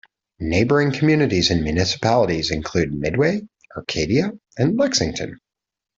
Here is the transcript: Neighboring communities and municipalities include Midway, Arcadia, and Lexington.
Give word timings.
Neighboring 0.39 0.93
communities 0.93 1.51
and 1.51 1.63
municipalities 1.63 2.49
include 2.49 2.91
Midway, 2.91 3.47
Arcadia, 3.77 4.31
and 4.57 4.75
Lexington. 4.75 5.39